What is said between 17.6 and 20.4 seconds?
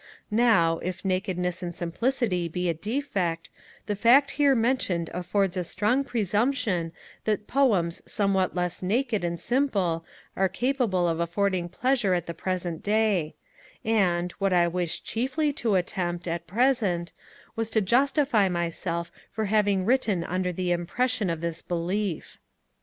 to justify myself for having written